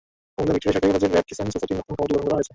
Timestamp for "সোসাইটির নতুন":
1.53-1.93